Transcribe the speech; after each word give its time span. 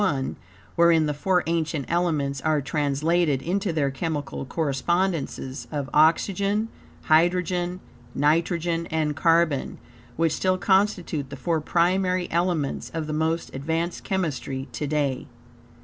I, 0.03 0.29
wherein 0.75 1.05
the 1.05 1.13
four 1.13 1.43
ancient 1.45 1.85
elements 1.87 2.41
are 2.41 2.59
translated 2.59 3.43
into 3.43 3.71
their 3.71 3.91
chemical 3.91 4.45
correspondences 4.45 5.67
of 5.71 5.91
oxygen, 5.93 6.69
hydrogen, 7.03 7.81
nitrogen 8.15 8.87
and 8.87 9.15
carbon, 9.15 9.77
which 10.15 10.33
still 10.33 10.57
constitute 10.57 11.29
the 11.29 11.35
four 11.35 11.61
primary 11.61 12.27
elements 12.31 12.89
of 12.95 13.05
the 13.05 13.13
most 13.13 13.53
advanced 13.53 14.03
chemistry 14.03 14.67
to 14.71 14.87
day. 14.87 15.27